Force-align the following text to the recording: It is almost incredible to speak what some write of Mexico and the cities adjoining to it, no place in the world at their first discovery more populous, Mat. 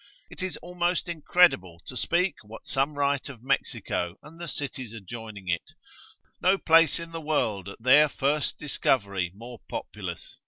It 0.31 0.41
is 0.41 0.57
almost 0.63 1.07
incredible 1.07 1.79
to 1.85 1.95
speak 1.95 2.33
what 2.43 2.65
some 2.65 2.95
write 2.95 3.29
of 3.29 3.43
Mexico 3.43 4.15
and 4.23 4.41
the 4.41 4.47
cities 4.47 4.93
adjoining 4.93 5.45
to 5.45 5.51
it, 5.53 5.73
no 6.41 6.57
place 6.57 6.99
in 6.99 7.11
the 7.11 7.21
world 7.21 7.69
at 7.69 7.79
their 7.79 8.09
first 8.09 8.57
discovery 8.57 9.31
more 9.35 9.59
populous, 9.69 10.31
Mat. 10.39 10.39